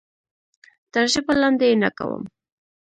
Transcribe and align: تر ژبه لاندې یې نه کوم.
تر 0.93 1.05
ژبه 1.13 1.33
لاندې 1.41 1.65
یې 1.69 1.75
نه 1.83 1.89
کوم. 1.97 2.23